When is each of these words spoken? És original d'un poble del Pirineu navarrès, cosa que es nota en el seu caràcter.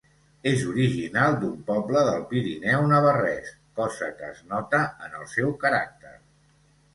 És 0.51 0.61
original 0.69 1.35
d'un 1.43 1.59
poble 1.67 2.01
del 2.07 2.23
Pirineu 2.31 2.87
navarrès, 2.93 3.51
cosa 3.81 4.09
que 4.23 4.27
es 4.37 4.41
nota 4.55 4.81
en 5.09 5.15
el 5.21 5.29
seu 5.35 5.55
caràcter. 5.67 6.17